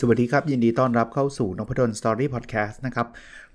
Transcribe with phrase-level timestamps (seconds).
[0.00, 3.08] สวัสดีครับ ยินดีต้อนรับเข้าสู่นพดลสตอรี่พอดแคสต์นะครับ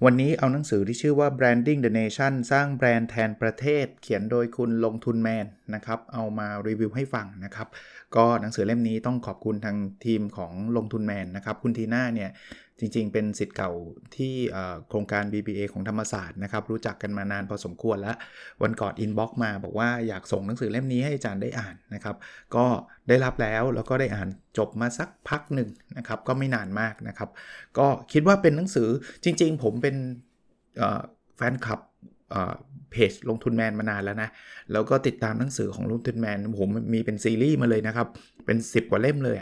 [0.06, 5.46] วันนี้เอาหนังสือที่ชื่อว่า Branding the Nation สร้างแบรนด์แทนประเทศ เขียนโดยคุณลงทุนแมน
[5.76, 7.68] นะครับ เอามารีวิวให้ฟังนะครับ
[8.16, 12.30] ก็หนังสือเล่มนี้ต้องขอบคุณทางทีมของลงทุนแมนนะครับ คุณทีน่าเนี่ย
[12.82, 13.72] จริงๆ เป็นศิษย์เก่า
[14.16, 14.34] ที่
[14.90, 18.16] โครงการ BBA ของธรรมศาสตร์นะครับ รู้จักกันมานานพอสมควรแล้ว
[18.64, 22.16] วันก่อน inbox มาบอกว่าอยากส่งหนังสือเล่มนี้ให้อาจารย์ได้อ่านนะครับ
[22.56, 22.66] ก็
[23.08, 24.28] ได้รับแล้วแล้วก็ได้อ่าน
[24.58, 27.30] จบมาสักพักหนึ่งนะครับ ก็ไม่นานมากนะครับ
[27.78, 28.90] ก็คิดว่าเป็นหนังสือ
[29.24, 29.96] จริง ๆ ผมเป็น
[31.38, 31.80] แฟนคลับ
[32.92, 34.30] เพจลงทุนแมนมานานแล้วนะ
[34.72, 38.08] แล้วก็ติดตามหนังสือของลงทุนแมนผมมีเป็นซีรีส์มาเลยนะครับ
[38.46, 39.38] เป็น 10 กว่าเล่มเลย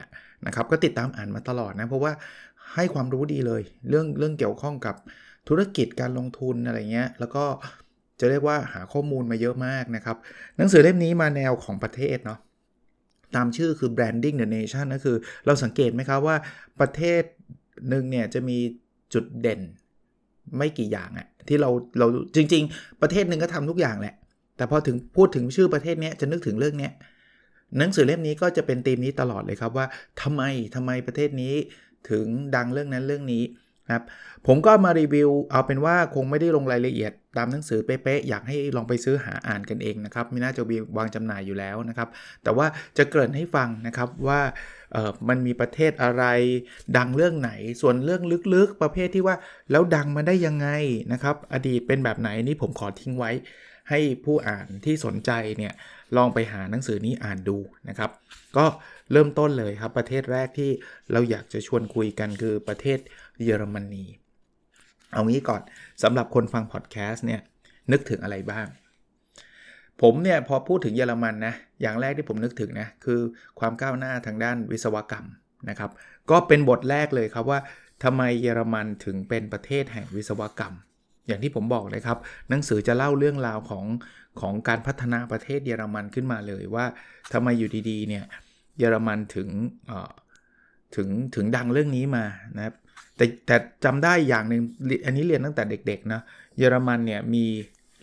[0.47, 2.11] นะครับ ก็ติดตามอ่านมาตลอดนะ เพราะว่า
[2.75, 4.95] ให้ความรู้ดีเลย เรื่องเรื่องเกี่ยวข้องกับ
[5.47, 7.45] ธุรกิจการลงทุนอะไรเงี้ยแล้วก็
[8.19, 10.17] จะเรียกว่าหาข้อมูลมาเยอะมากนะครับ
[10.57, 12.39] หนังสือเล่มนี้มาแนวของประเทศเนาะ
[13.35, 16.35] ตามชื่อคือ branding the nation ก็คือเราสังเกตไหมครับว่า
[16.79, 17.21] ประเทศ
[17.89, 18.57] หนึ่งเนี่ยจะมี
[19.13, 19.61] จุดเด่น
[20.57, 24.15] ไม่กี่อย่างอะที่เราเราจริง ๆ ประเทศหนึ่งก็ทำทุกอย่างแหละ
[24.57, 26.91] แต่พอถึงพูดถึงชื่อประเทศเนี้ยจะนึกถึงเรื่องเนี้ย
[27.77, 29.85] หนังสือเล่มนี้ก็จะเป็นธีมนี้ตลอดเลยครับว่า
[30.21, 30.41] ทำไม
[30.75, 31.53] ทำไมประเทศนี้
[32.11, 33.43] ถึงดังเรื่องนั้นเรื่องนี้
[33.87, 34.05] นะครับ
[34.47, 42.09] ผมก็มารีวิวเอาเป็นว่าคงไม่ได้ลงรายละเอียดตามหนังสือเป๊ะๆอยากให้ลองไปซื้อหาอ่านกันเองนะครับมีน่าจะมีวางจำหน่ายอยู่แล้วนะครับ
[42.43, 44.41] แต่ว่าจะเกริ่นให้ฟังนะครับว่า
[45.29, 46.23] มันมีประเทศอะไร
[46.97, 48.21] ดังเรื่องไหนส่วนเรื่อง
[48.53, 49.35] ลึกๆประเภทที่ว่า
[49.71, 50.67] แล้วดังมาได้ยังไง
[51.13, 53.31] นะครับ อดีตเป็นแบบไหนนี่ผมขอทิ้งไว้
[53.89, 55.73] ให้ผู้อ่านที่สนใจเนี่ย
[56.15, 57.57] ลองไปหาหนังสือนี้อ่านดู
[57.89, 58.11] นะครับ
[58.57, 58.65] ก็
[59.11, 60.69] เริ่มต้นเลยครับประเทศแรกที่
[61.11, 62.99] เราอยากจะชวนคุยกันคือประเทศ
[63.43, 64.05] เยอรมนี
[65.13, 65.61] เอางี้ก่อน
[66.03, 67.41] สำหรับคนฟังพอดแคสต์เนี่ย
[67.91, 68.67] นึกถึงอะไรบ้าง
[70.01, 73.19] ผมเนี่ยพอพูดถึงเยอรมันนะอย่างแรกที่ผมนึกถึงนะคือ
[73.59, 75.25] ความก้าวหน้าทางด้านวิศวกรรม
[75.69, 75.91] นะครับ
[76.29, 77.59] ก็เป็นบทแรกเลยครับว่า
[78.03, 80.73] ทำไมเยอรมันถึงเป็นประเทศแห่งวิศวกรรม
[81.27, 82.17] อย่างที่ผมบอกเลยครับ
[82.49, 83.85] หนังสือจะเล่าเรื่องราวของ
[84.41, 86.85] ของการพัฒนาประเทศเยอรมันขึ้นมาเลยว่า
[87.33, 88.25] ทำไมอยู่ดีๆเนี่ย
[88.79, 89.49] เยอรมันถึง
[90.95, 92.25] ถึงถึงดังเรื่องนี้มา
[92.57, 92.75] นะครับ
[93.15, 94.61] แต่แต่จำได้อย่างหนึ่ง
[95.05, 96.21] อันนี้เรียนตั้งแต่เด็กๆนะ
[96.57, 97.45] เยอรมันเนี่ยมี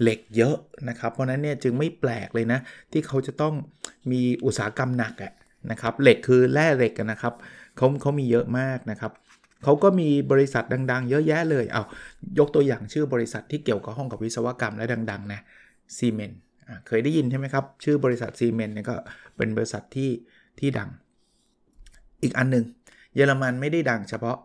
[0.02, 0.56] เหล็กเยอะ
[0.88, 2.60] นะครับ เพราะนั้นเนี่ยจึงไม่แปลกเลยนะ
[2.92, 3.54] ที่เขาจะต้อง
[4.10, 5.32] มีอุตสาหกรรมหนักอะ
[5.70, 7.34] นะครับเหล็กคือแร่เหล็กนะครับ
[7.76, 9.12] เขาเขามีเยอะมากนะครับ
[9.64, 11.82] เขาก็มีบริษัทดัง ๆ เยอะแยะเลยเอา
[12.38, 15.40] ยกตัวอย่างชื่อบริษัทที่เกี่ยวกับห้องกับวิศวกรรมและดังๆนะ
[15.98, 16.40] ซีเมนต์
[16.86, 18.96] เคยได้ยินใช่ไหมครับ ชื่อบริษัทซีเมนต์เนี่ยก็
[19.36, 20.10] เป็นบริษัทที่
[20.58, 20.90] ที่ดัง
[22.22, 22.64] อีกอันหนึ่ง
[23.14, 24.38] เยอรมันไม่ได้ดังเฉพาะ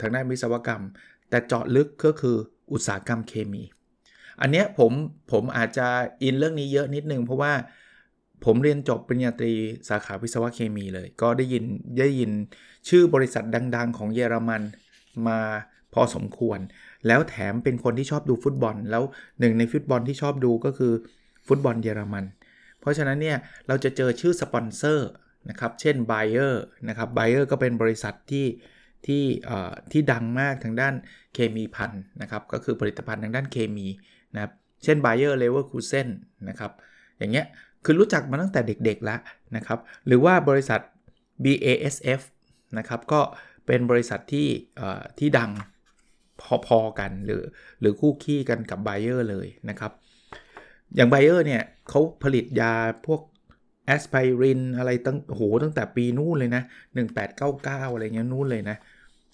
[0.00, 0.82] ทางด้านวิศวกรรม
[1.28, 2.36] แต่เจาะลึกก็คือ
[2.72, 3.62] อุตสาหกรรมเคมี
[4.40, 4.92] อันเนี้ยผม
[5.32, 5.86] ผมอาจจะ
[6.22, 7.52] อินเรื่องนี้เยอะนิดนึง เพราะว่า
[8.44, 9.52] ผมเรียนจบปริญญาตรี
[9.88, 11.64] สาขาวิศวะเคมีเลย ก็ได้ยิน
[12.00, 12.30] ได้ยิน
[12.88, 14.62] ชื่อบริษัทดัง ๆ ของเยอรมัน
[15.26, 15.38] มา
[15.94, 16.58] พอสมควร
[17.06, 19.02] แล้วแถมเป็นคนที่ชอบดูฟุตบอล แล้ว
[19.40, 20.92] หนึ่งในฟุตบอลที่ชอบดูก็คือ
[21.46, 22.24] ฟุตบอลเยอรมัน
[22.80, 23.38] เพราะฉะนั้นเนี่ย
[23.68, 25.08] เราจะเจอชื่อสปอนเซอร์
[25.50, 26.54] นะครับเช่น Bayer
[26.88, 28.46] นะครับ b เ y e r ก็เป็นบริษัทที่
[29.06, 29.24] ที่
[29.92, 30.94] ที่ดังมากทางด้าน
[31.34, 33.86] เคมีพันนะครับก็คือผลิตภัณฑ์ทางด้านเคมี
[34.34, 34.52] นะครับ
[34.84, 36.08] เช่น Bayer Leverkusen
[36.48, 36.72] นะครับ
[37.18, 37.46] อย่างเงี้ย
[37.84, 39.20] คือรู้จักมาตั้งแต่เด็กๆแล้ว
[39.56, 40.80] นะครับหรือว่าบริษัท
[41.44, 42.20] BASF
[42.78, 43.20] นะครับก็
[43.66, 44.48] เป็นบริษัทที่
[45.18, 45.50] ที่ดัง
[46.66, 47.42] พอๆกันหรือ
[47.80, 49.92] หรือคู่ขี้กันกับ Bayer เลยนะครับ
[50.94, 52.74] อย่าง Bayer เนี่ยเขาผลิตยา
[53.06, 53.20] พวก
[53.86, 56.62] แอสไพรินอะไรตั้งโหตั้งแต่ปีนู่นเลยนะ
[57.28, 58.76] 1899 อะไรเงี้ยนู่นเลยนะ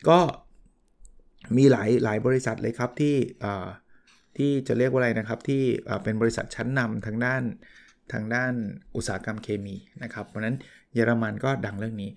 [0.08, 0.18] ก็
[1.56, 3.16] มีหลายหลายบริษัทเลยครับที่
[4.36, 5.62] ที่จะเรียกว่าอะไรนะครับ ที่
[6.02, 7.42] เป็นบริษัทชั้นนำทางด้าน
[8.12, 8.52] ทางด้าน
[8.96, 10.56] อุตสาหกรรมเคมีนะครับ เพราะนั้น
[10.94, 12.10] เยอรมันก็ดังเรื่องนี้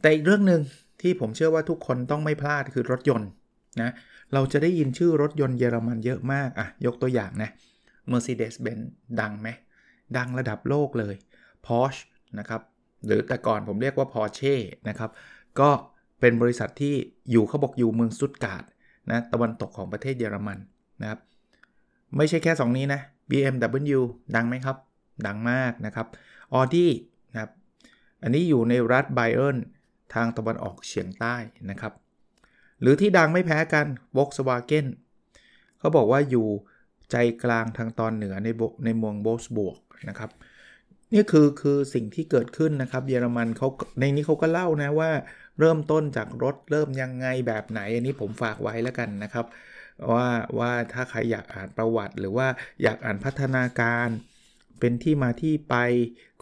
[0.00, 0.62] แต่อีกเรื่องหนึ่ง
[1.00, 3.30] ที่ผมเชื่อว่าทุกคนต้องไม่พลาดคือรถยนต์
[3.82, 3.90] นะ
[4.34, 7.50] เราจะได้ยินชื่อรถยนต์เยอรมันเยอะมาก อะ ยกตัวอย่างนะ
[8.10, 8.84] Mercedes-Benz
[9.20, 9.48] ดังไหม
[10.16, 11.14] ดังระดับโลกเลย
[11.66, 12.02] Porsche
[12.38, 12.62] นะครับ
[13.06, 14.56] หรือแต่ก่อนผมเรียกว่า Porsche
[14.88, 15.10] นะครับ
[15.60, 15.70] ก็
[16.20, 16.94] เป็นบริษัทที่
[17.30, 18.64] อยู่เขาบอกอยู่เมืองสุดการ์ด
[19.10, 20.58] นะ ตะวันตกของประเทศเยอรมัน
[21.00, 21.20] นะครับ
[22.16, 23.00] ไม่ใช่แค่ 2 นี้นะ
[23.30, 24.00] BMW
[24.36, 24.76] ดังไหมครับ
[25.26, 26.06] ดังมากนะครับ
[26.54, 26.86] Audi
[27.30, 27.50] นะครับ
[28.22, 29.56] อันนี้อยู่ในรัฐไบเอร์น
[30.14, 31.36] ทางตะวันออกเฉียงใต้
[31.70, 31.92] นะครับ
[32.80, 33.86] หรือที่ดังไม่แพ้กัน
[34.16, 34.86] Volkswagen
[35.78, 36.46] เขาบอกว่าอยู่
[37.10, 38.48] ใจกลางทางตอนเหนือใน
[38.84, 39.78] ในเมืองโบสบวก
[40.08, 40.30] นะครับ
[41.12, 43.68] นี่คือคือสิ่งที่เกิดขึ้นนะครับ เยอรมันเขา
[44.00, 45.10] ในนี้เขาก็เล่านะว่า
[45.58, 49.46] เริ่มต้นจากรถเริ่มยังไงแบบไหน อันนี้ผมฝากไว้แล้วกันนะครับ
[50.12, 50.28] ว่า
[50.58, 52.48] ว่าถ้าใครอยากอ่านประวัติ หรือว่า
[52.82, 54.08] อยากอ่านพัฒนาการ
[54.80, 55.76] เป็นที่มาที่ไป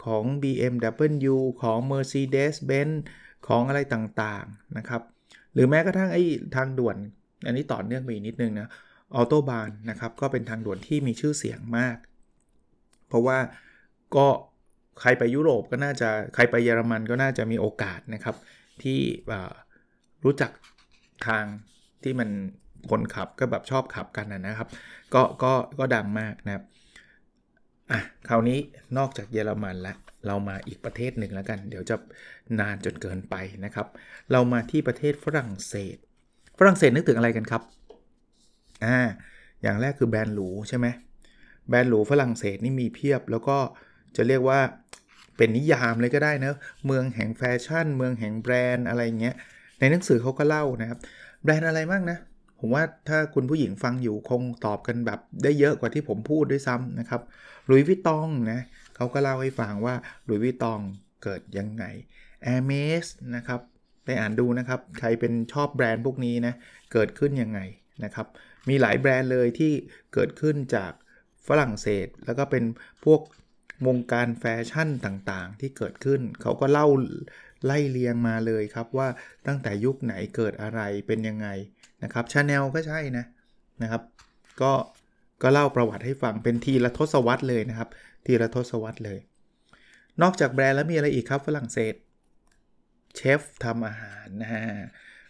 [0.05, 2.95] ของ BMW ของ Mercedes-Benz
[3.47, 5.01] ของอะไรต่างๆนะครับ
[5.53, 6.23] หรือแม้กระทั่งไอ้
[6.55, 6.97] ทางด่วน
[7.45, 8.69] อันนี้ต่อเนื่องไปอีกนิดนึงนะ
[9.15, 11.97] ออโตบานนะครับก็เป็นทางด่วนที่มีชื่อเสียงมาก
[13.07, 13.37] เพราะว่า
[14.15, 14.27] ก็
[15.01, 18.35] ใครไปยุโรปก็น่าจะใครไปเยอรมันก็น่าจะมีโอกาสนะครับ
[18.83, 18.99] ที่
[20.25, 20.51] รู้จัก
[21.27, 21.43] ทาง
[22.03, 22.29] ที่มัน
[22.89, 24.69] คนขับก็แบบชอบขับกันนะครับ
[25.13, 26.63] ก็ก็ก็ดังมากนะครับ
[27.91, 28.59] อะคราวนี้
[28.97, 29.97] นอกจากเยอรมันแล้ว
[30.27, 31.95] เรามาอีกประเทศหนึ่งแล้วกัน เดี๋ยวจะ
[32.59, 33.35] นานจนเกินไป
[33.65, 33.87] นะครับ
[34.31, 35.95] เรามาที่ประเทศฝรั่งเศส
[36.59, 37.61] ฝรั่งเศสนึกถึงอะไรกันครับ
[38.85, 38.99] อ่า
[39.61, 40.87] อย่างแรกคือแบรนด์หรูใช่ไหม
[41.69, 43.57] แบรนด์หรูฝรั่งเศสนี่มีเพียบ แล้วก็
[44.15, 44.59] จะเรียกว่า
[45.37, 46.51] เป็นนิยามเลยก็ได้นะ
[46.85, 49.35] เมืองแห่งแฟชั่น เมืองแห่งแบรนด์อะไรเงี้ย
[49.79, 50.99] ในหนังสือเขาก็เล่านะครับ
[51.43, 52.17] แบรนด์อะไรมากนะ
[52.59, 57.21] ผมว่าถ้าคุณผู้หญิงฟังอยู่คงตอบกันแบบได้เยอะกว่าที่ผมพูดด้วยซ้ำนะครับ
[57.69, 58.59] Louis Vuitton นะ
[58.95, 59.95] เขาก็เล่าให้ฟังว่า
[60.27, 60.79] Louis Vuitton
[61.23, 61.83] เกิดยังไง
[62.53, 63.05] a i r m e s
[63.35, 63.61] นะครับ
[64.05, 66.53] ไปอ่านดูนะครับ ใครเป็นชอบแบรนด์พวกนี้นะ
[66.93, 67.59] เกิดขึ้นยังไง
[68.03, 68.27] นะครับ
[68.69, 69.73] มีหลายแบรนด์เลยที่
[70.13, 70.91] เกิดขึ้นจาก
[71.47, 72.63] ฝรั่งเศส แล้วก็เป็น
[73.05, 73.21] พวก
[73.87, 76.87] วงการแฟชั่นต่างๆ ที่เกิดขึ้น เขาก็เล่า
[77.65, 79.07] ไล่เรียงมาเลยครับว่า
[79.47, 81.47] ตั้งแต่ยุคไหนเกิดอะไรเป็นยังไง
[82.03, 83.25] นะครับชาแนลก็ใช่นะ
[83.81, 84.01] นะครับ
[84.61, 84.73] ก็
[85.41, 87.89] ก็เล่าประวัติให้ฟังเป็นทีละทศวรรษเลยนะครับ
[88.25, 89.19] ทีละทศวรรษเลย
[90.21, 91.93] นอกจากแบรนด์แล้วมีอะไรอีกครับฝรั่งเศส
[93.15, 94.61] เชฟทำอาหารนะฮะ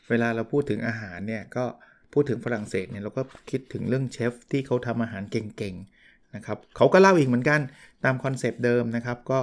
[0.09, 1.65] เวลาเราพูดถึงอาหารเนี่ยก็
[2.13, 3.21] พูดถึงฝรั่งเศสเนี่ยเราก็
[3.51, 7.59] คิดถึงเรื่องเชฟที่เขาทำอาหารเก่งๆนะครับเขาก็เล่าอีกเหมือนกัน
[8.03, 9.39] ตามคอนเซปต์เดิมนะครับ ก็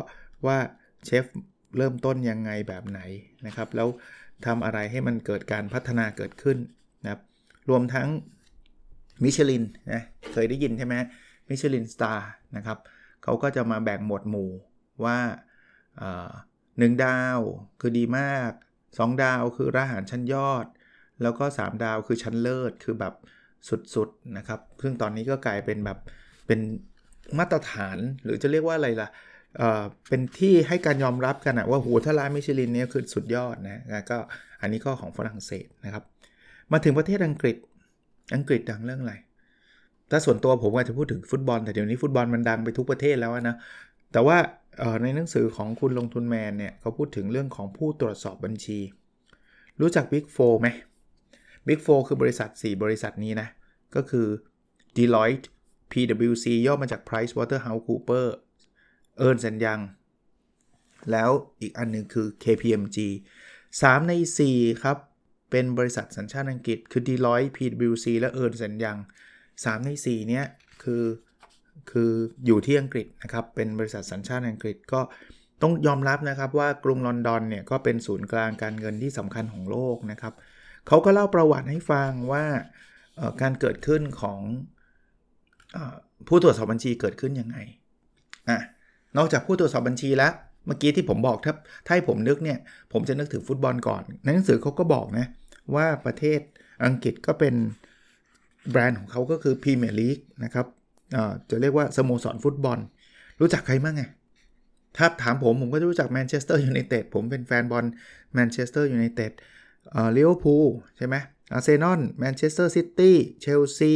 [0.47, 0.59] ว่า
[1.05, 1.25] เชฟ
[1.77, 3.01] เริ่มต้นยังไงแบบไหน
[3.47, 3.89] นะครับ แล้ว
[4.47, 6.59] ทำอะไรให้มันเกิดการพัฒนาเกิดขึ้น
[7.03, 7.21] นะครับ
[7.71, 8.09] รวมทั้ง
[9.25, 10.03] มิชลินนะ
[10.33, 10.95] เคยได้ยินใช่ไหม
[11.49, 12.79] มิชลินสตาร์นะครับ
[13.23, 14.51] เขาก็จะมาแบ่งหมวดหมู่
[15.05, 15.19] ว่า
[16.79, 17.39] หนึ่งดาว
[17.81, 18.51] คือดีมาก
[18.87, 20.67] 2 ดาวคือร้านอาหารชั้นยอด
[21.23, 23.15] แล้วก็ 3 ดาวคือชั้นเลิศคือแบบ
[23.95, 25.99] สุดๆนะครับ ซึ่งตอนนี้ก็กลายเป็นแบบ
[26.47, 26.61] เป็น
[27.39, 29.09] มาตรฐานหรือจะเรียกว่าอะไรล่ะ
[29.59, 34.19] เอ่อเป็นที่ให้การยอมรับกันอะว่าโหถ้าร้านมิชลินเนี่ยคือสุดยอดนะก็
[34.61, 36.05] อันนี้ก็ของฝรั่งเศสนะครับ
[36.73, 37.57] มาถึงประเทศอังกฤษ
[38.35, 39.15] อังกฤษดังเรื่องอะไร
[40.11, 43.57] ถ้าส่วนตัวผมอาจจะพูดถึงฟุตบอลแต่เดี๋ยวนี้ฟุตบอลมันดังไปทุกประเทศแล้วนะ
[44.13, 44.37] แต่ว่า
[45.03, 48.79] ในหนังสือของคุณลงทุนแมนเนี่ยเขาพูดถึงเรื่องของผู้ตรวจสอบบัญชี
[49.81, 50.69] รู้จัก Big 4ไหม
[51.67, 53.49] Big 4คือบริษัท 4 บริษัทนี้นะ
[53.95, 54.27] ก็คือ
[54.97, 55.47] Deloitte
[55.93, 58.27] PwC ย่อมาจาก Price Waterhouse Cooper
[59.27, 59.83] Ernst Young
[61.11, 61.31] แล้ว
[61.61, 62.99] อีกอันนึงคือ KPMG
[63.51, 64.13] 3 ใน
[64.49, 64.97] 4 ครับ
[65.51, 69.01] เป็นบริษัทสัญชาติอังกฤษ คือ Deloitte PwC และ Ernst Young
[69.45, 70.45] 3 ใน 4 เนี้ย
[70.83, 71.03] คือ
[71.91, 72.11] คือ
[72.47, 75.01] อยู่ที่อังกฤษนะครับ เป็นบริษัทสัญชาติอังกฤษก็
[75.63, 80.35] ต้องยอมรับนะครับว่ากรุงลอนดอนเนี่ยก็เป็นศูนย์กลางการเงินที่สำคัญของโลกนะครับ
[80.87, 82.45] เขาก็เล่าประวัติให้ฟังว่า
[83.41, 85.79] การเกิดขึ้นของ
[86.29, 87.57] ผู้ตรวจสอบบัญชีเกิดขึ้นยังไง
[88.49, 88.59] อะ
[89.17, 90.33] นอกจากผู้ตรวจสอบบัญชีแล้ว
[90.67, 91.55] เมื่อกี้ที่ผมบอกถ้า
[91.87, 92.59] ถ้าให้ผมนึกเนี่ย
[92.93, 95.27] ผมจะนึกถึงฟุตบอลก่อนในหนังสือเขาก็บอกนะ
[95.75, 96.41] ว่าประเทศ
[96.85, 97.55] อังกฤษก็เป็น
[98.71, 100.67] แบรนด์ของเขาก็คือพรีเมียร์ลีกนะครับ
[101.51, 102.79] จะเรียกว่าสโมสรฟุตบอล
[103.41, 104.03] รู้จักใครบ้างไง
[104.97, 107.85] ถ้าถามผมผมก็จะรู้จักแมนเชสเตอร์ยูไนเต็ดผมเป็นแฟนบอล
[108.35, 109.33] แมนเชสเตอร์ยูไนเต็ด
[109.93, 111.17] เออลิเวอร์พูลใช่ไหม
[111.53, 113.95] อาร์เซนอลแมนเชสเตอร์ซิตี้เชลซี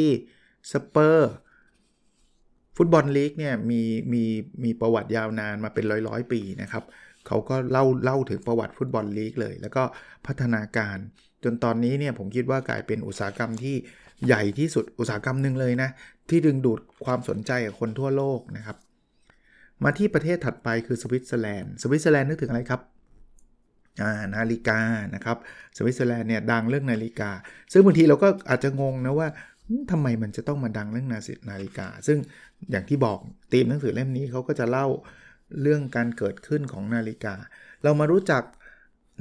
[0.73, 1.33] สเปอร์ส
[2.76, 4.25] ฟุตบอลลีกเนี่ยมีมี
[4.64, 6.85] มีประวัติยาวนานมาเป็นร้อยร้อยปีนะครับ
[7.26, 9.83] เขาก็เล่าเล่าถึงประวัติฟุตบอลลีกเลย แล้วก็
[10.26, 10.97] พัฒนาการ
[11.45, 13.76] จนตอนนี้เนี่ยผมคิดว่ากลายเป็นอุตสาหกรรมที่
[14.27, 15.91] ใหญ่ที่สุดอุตสาหกรรมหนึ่งเลยนะ
[16.29, 18.77] ที่ดึงดูดความสนใจของคนทั่วโลกนะครับ
[19.85, 22.81] มาที่ประเทศถัดไปคือสวิตเซอร์แลนด์สวิตเซอร์แลนด์นึกถึงอะไรครับ
[24.35, 24.81] นาฬิกา
[25.15, 25.37] นะครับ
[25.77, 27.31] สวิตเซอร์แลนด์เนี่ยดังเรื่องนาฬิกา
[27.73, 29.29] ซึ่งบางทีเราก็อาจจะงงนะว่า
[29.91, 32.19] ทำไมมันจะต้องมาดังเรื่องนานาฬิกา ซึ่ง
[32.71, 33.19] อย่างที่บอก
[33.52, 34.87] ธีมหนังสือเล่มนี้เขาก็จะเล่า
[35.62, 37.35] เรื่องการเกิดขึ้นของนาฬิกา
[37.83, 38.43] เรามารู้จัก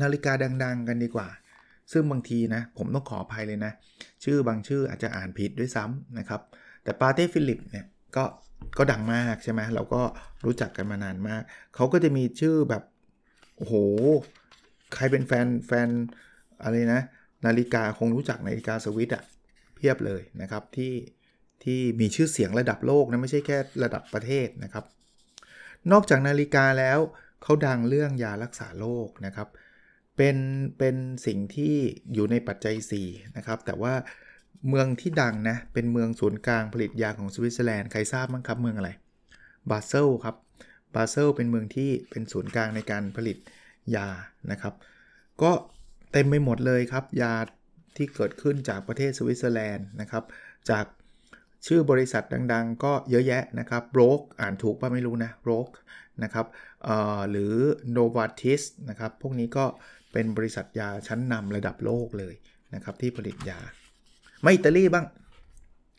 [0.02, 0.32] นาฬิกา
[0.64, 1.28] ดัง ๆ กันดีกว่า
[1.92, 3.72] ซึ่งบางทีนะผมต้องขออภัยเลยนะ
[4.24, 6.42] ชื่อบางชื่ออาจจะอ่านผิดด้วยซ้ำนะครับ
[6.84, 8.24] แต่ปาเต้ฟิลิปเนี่ยก็
[8.78, 10.02] ก็ดังมากใช่ไหมเราก็
[10.46, 11.42] รู้จักกันมานานมาก
[11.76, 12.84] เขาก็จะมีชื่อแบบ
[13.58, 13.74] โอ้โห
[14.96, 15.90] ใครเป็นแฟนแฟน
[16.64, 17.02] อะไรนะ
[17.46, 19.24] นาฬิกาคงรู้จักนาฬิกาสวิตอะ
[19.76, 20.94] เพียบเลยนะครับที่
[21.64, 24.86] ที่มีชื่อเสียงระดับโลกนะไม่ใช่แค่ระดับประเทศนะครับ
[25.92, 27.00] นอกจากนาฬิกาแล้ว
[27.44, 29.48] เขาดังเรื่องยารักษาโรคนะครับ
[30.22, 30.40] เป็น
[30.80, 30.96] เป็น
[31.26, 31.76] สิ่งที่
[32.14, 33.94] อยู่ในปัจจัย 4 นะครับ แต่ว่า
[34.70, 38.90] เมืองที่ดังนะ เป็นเมืองศูนย์กลางผลิตยาของสวิตเซอร์แลนด์ใครทราบบ้างครับเมืองอะไร
[39.70, 40.36] บาเซลครับ
[40.96, 43.38] บาเซลเป็นเมืองที่เป็นศูนย์กลางในการผลิต
[43.96, 44.08] ยา
[44.52, 44.74] นะครับ
[45.42, 45.52] ก็
[46.12, 47.34] เต็มไปหมดเลยครับ ยา
[47.98, 50.24] ที่เกิดขึ้นจากประเทศสวิตเซอร์แลนด์นะครับ
[50.70, 50.86] จาก
[51.68, 52.24] ชื่อบริษัท
[52.54, 55.68] ดังๆ ก็เยอะแยะนะครับ Roche อ่านถูกป่ะไม่รู้นะ Roche
[56.24, 56.46] นะครับ
[57.30, 57.54] หรือ
[57.96, 59.66] Novartis นะครับ พวกนี้ก็
[60.14, 62.36] เป็นบริษัทยาชั้นนำระดับโลกเลย
[62.76, 63.60] นะครับที่ผลิตยา
[64.42, 65.06] ไม่อิตาลีบ้าง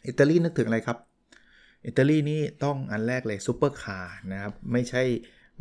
[0.07, 0.99] อิตาลีนึกถึงอะไรครับ
[1.87, 5.03] อิตาลีนี่ต้องอันแรกเลยซูเปอร์คาร์นะครับไม่ใช่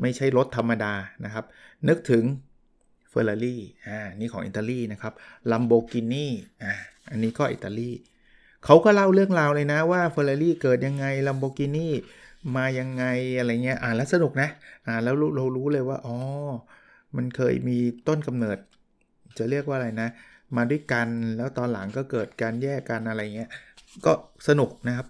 [0.02, 0.94] ไม่ใช่รถธรรมดา
[1.26, 1.46] นะครับ
[1.90, 2.24] นึกถึง
[3.10, 5.14] เฟอร์รารี่อ่านี่ของอิตาลีนะครับ
[5.52, 6.28] ลัมโบกินี
[6.64, 6.74] อ่า
[7.12, 7.90] อันนี้ก็อิตาลี
[8.66, 11.90] เขาก็เล่าเรื่องราวเลยนะว่าเฟอร์รารี่เกิดยังไงลัมโบกินี
[12.56, 13.06] มายังไง
[13.38, 14.50] อะไรเงี้ยอ่านแล้วสนุกนะ
[14.88, 16.16] อ่านแล้วเรารู้เลยว่าอ๋อ
[17.18, 18.58] มันเคยมีต้นกำเนิด
[19.38, 20.10] จะเรียกว่าอะไรนะ
[20.56, 23.50] มาด้วยกันแล้วตอนหลังก็เกิดการแยกกันอะไรเงี้ย
[24.06, 24.12] ก็
[24.48, 25.08] สนุกนะครับ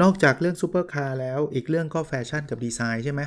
[0.00, 3.22] นอกจากเรื่องซูเปอร์คาร์แล้วอีกเรื่องก็แฟชั่นกับดีไซน์ใช่ไหม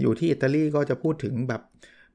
[0.00, 1.62] อยู่ที่อิตาลีก็จะพูดถึงแบบ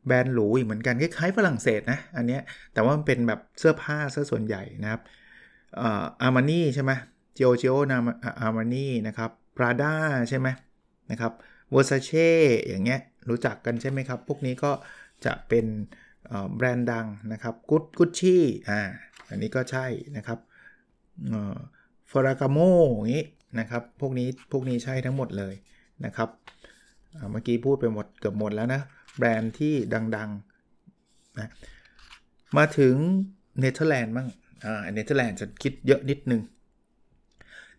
[0.05, 2.41] แบรนด์หรูอีกเหมือนกันคล้ายๆฝรั่งเศสนะอันเนี้ย
[2.73, 5.01] แต่ว่ามันเป็นแบบเสื้อผ้าซะส่วนใหญ่นะครับ
[5.81, 6.91] อาร์มานี่ใช่ไหม
[7.35, 7.97] เจโอเจโอนา
[8.41, 9.93] อาร์มานี่นะครับปราด้า
[10.29, 10.47] ใช่ไหม
[11.11, 11.31] นะครับ
[11.71, 12.29] เวอร์ซาเช่
[12.67, 14.71] อย่างเงี้ย รู้จักกันใช่ไหมครับ พวกนี้ก็
[15.25, 15.65] จะเป็น
[16.55, 18.79] แบรนด์ดังนะครับกุดกุชชี่อ่า
[19.29, 19.85] อันนี้ก็ใช่
[20.17, 20.39] นะครับ
[22.11, 22.57] ฟรากาโม
[22.93, 23.23] อย่างนี้
[23.59, 25.53] นะครับพวกนี้พวกนี้ใช่ทั้งหมดเลย
[26.05, 26.29] นะครับ
[27.31, 28.81] เมื่อกี้พูดไปหมดเกือบหมดแล้วนะ
[29.17, 29.73] แบรนด์ที่
[30.15, 31.49] ดังๆนะ
[32.57, 32.95] มาถึง
[33.59, 34.27] เนเธอร์แลนด์บ้าง
[34.65, 36.41] อ่าเนเธอร์แลนด์จะคิดเยอะนิดนึง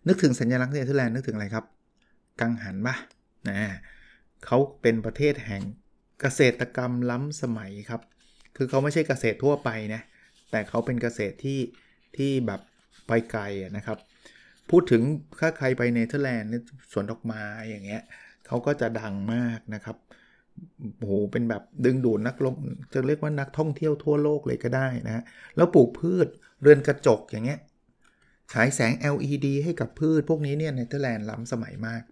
[0.08, 1.64] นึกถึงสัญลักษณ์เนเธอร์แลนด์นึกถึงอะไรครับ
[2.40, 2.94] กังหันปะ
[3.48, 3.58] นะ
[4.44, 5.62] เขาเป็นประเทศแห่ง
[6.20, 8.02] เกษตรกรรมล้ำสมัยครับ
[8.56, 10.02] คือเขาไม่ใช่เกษตรทั่วไปนะ
[10.50, 11.60] แต่เขาเป็นเกษตรที่
[12.16, 12.60] ที่แบบ
[13.06, 13.42] ไปไกล
[13.76, 13.98] นะครับ
[14.70, 15.02] พูดถึง
[15.40, 16.50] ถ้าใครไปเนเธอร์แลนด์
[16.92, 18.02] สวนดอกไม้อย่างเงี้ย
[18.46, 19.96] เขาก็จะดังมากนะครับ
[20.98, 22.54] โอ้โหเป็นแบบดึงดูดนักลง
[22.94, 25.22] จะเรียกว่านักท่องเที่ยวทั่วโลกเลยก็ได้นะ
[25.56, 26.28] แล้วปลูกพืช
[26.60, 27.60] เรือนกระจกอย่างเงี้ย
[28.52, 32.02] ฉายแสง LED ให้กับพืชพวกนี้เนี่ยเนเธอร์แลนด์ล้ำสมัยมาก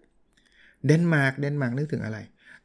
[0.87, 2.17] เดนมาร์กเดนมาร์กนึกถึงอะไร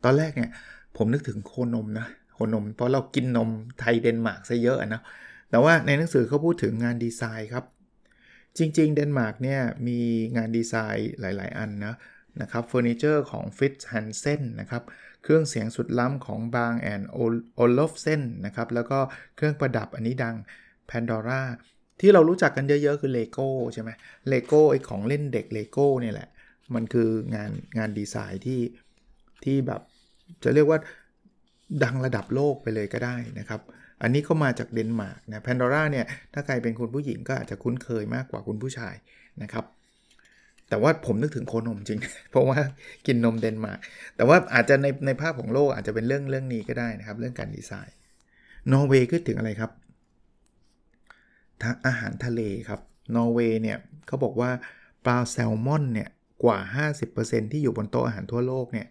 [0.04, 0.50] ตอนแรกเนี่ย
[0.96, 3.50] ผมนึกถึงโคนมนะโคนม เพราะเรากินนม
[3.80, 5.02] ไทยเดนมาร์กซะเยอะนะ
[5.50, 7.64] แต่ว่าในหนังสือเขาพูดถึงงานดีไซน์ครับ
[8.58, 10.00] จริง ๆ เดนมาร์กเนี่ยมี
[10.36, 11.94] งานดีไซน์หลาย ๆ อันนะ
[12.40, 14.82] นะครับเฟอร์นิเจอร์ของ Fritz Hansen นะครับ
[15.22, 16.76] เครื่องเสียงสุดล้ำของ Bang
[17.62, 18.98] Olufsen นนะครับแล้วก็
[19.36, 20.36] เครื่องประดับอันนี้ดัง
[20.90, 21.42] Pandora
[22.00, 23.90] ที่เรารู้จักกันเยอะ ๆ คือ Lego ใช่ไหม
[24.32, 26.28] Lego ไอของเล่นเด็ก Lego เนี่ยแหละ
[26.74, 28.60] มันคืองานงานดีไซน์ที่
[29.44, 29.80] ที่แบบ
[30.44, 30.78] จะเรียกว่า
[31.84, 33.60] ดังระดับโลกไปเลยก็ได้นะครับ
[34.02, 38.94] อันนี้ก็มาจากเดนมาร์กนะ Pandora เนี่ย ถ้าใครเป็นคุณผู้หญิงก็อาจจะคุ้นเคยมากกว่าคุณผู้ชาย
[39.42, 39.64] นะครับ
[40.68, 42.00] แต่ว่าผมนึกถึงโคนมจริง
[42.30, 42.58] เพราะว่า
[43.06, 43.78] กินนมเดนมาร์ก
[44.16, 47.96] แต่ว่าอาจจะในในภาพของโลกอาจจะเป็นเรื่องเรื่องนี้ก็ได้นะครับ เรื่องการดีไซน์
[48.72, 49.70] นอร์เวย์คือถึงอะไรครับ
[51.86, 52.80] อาหารทะเลครับ
[53.16, 54.50] นอร์เวย์เนี่ยเขาบอกว่า
[55.04, 56.08] ปลาแซลมอนเนี่ย
[56.44, 56.58] กว่า
[57.06, 58.86] 50%ที่อยู่บนโต๊ะอาหารทั่วโลกเนี่ย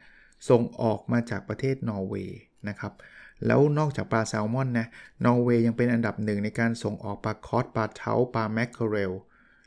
[0.50, 2.40] ส่งออกมาจากประเทศนอร์เวย์
[2.70, 2.94] นะครับ
[3.46, 4.88] แล้วนอกจากปลาแซลมอนนะ
[5.26, 9.14] นอร์เวย์ยังเป็นอันดับหนึ่งในการส่งออกปลาค็อดปลาเทราต์ปลาแมคเคอเรล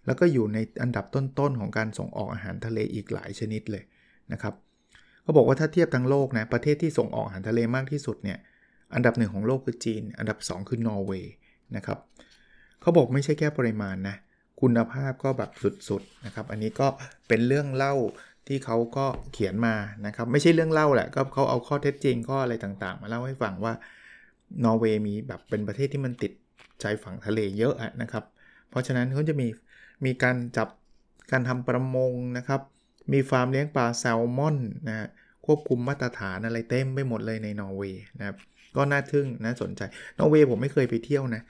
[0.07, 3.85] แล้วก็อยู่ในอันดับต้นๆของการส่งออกอาหารทะเลอีกหลายชนิดเลย
[4.33, 4.55] นะครับ
[5.23, 8.39] เขาบอกว่าถ้าเทียบทั้งโลกนะประเทศที่ส่งออกอาหารทะเลมากที่สุดเนี่ย
[8.95, 11.33] อันดับหนึ่งของโลกคือจีน อันดับ 2 คือนอร์เวย์
[11.77, 11.99] นะครับ
[12.81, 14.17] เขาบอกไม่ใช่แค่ปริมาณนะ
[14.63, 15.51] คุณภาพก็แบบ
[15.89, 16.87] สุดๆนะครับ อันนี้ก็
[17.29, 17.95] เป็นเรื่องเล่า
[18.49, 19.75] ที่เขาก็เขียนมา
[20.07, 23.73] นะครับ ไม่ใช่เรื่องเล่าแหละก็เขาเอาข้อเท็จจริงข้ออะไรต่างๆ มาเล่าให้ฟังว่า
[24.65, 26.33] นอร์เวย์มีแบบเป็นประเทศที่มันติด
[26.83, 28.25] ชายฝั่งทะเลเยอะนะครับ
[28.71, 29.49] เพราะฉะนั้นเขาจะมี
[30.05, 30.69] มีการจับ
[31.31, 32.61] การทำประมงนะครับ
[33.13, 34.57] มีฟาร์มเลี้ยงปลาแซลมอน
[34.89, 35.09] นะ
[35.47, 38.37] ควบคุมมาตรฐานอะไรเต็มไปหมดเลยในนอร์เวย์นะครับ
[38.77, 39.83] ก็น่าทึ่งนะสนใจ
[40.19, 41.43] นอร์เวย์ผมไม่เคยไปเที่ยวนะ